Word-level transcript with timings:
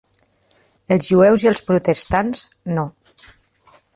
Els 0.95 1.09
jueus 1.11 1.43
i 1.45 1.51
els 1.51 1.61
protestants, 1.69 2.43
no. 2.79 2.89